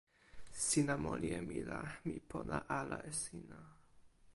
sina 0.65 0.95
moli 1.03 1.27
e 1.29 1.39
mi 1.47 1.59
la, 1.69 1.79
mi 2.07 2.15
pona 2.29 2.57
ala 2.79 2.97
e 3.09 3.11
sina. 3.23 3.59